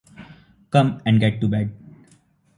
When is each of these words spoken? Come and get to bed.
Come 0.71 0.99
and 1.05 1.19
get 1.19 1.39
to 1.41 1.47
bed. 1.47 1.71